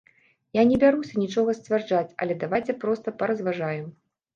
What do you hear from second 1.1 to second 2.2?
нічога сцвярджаць,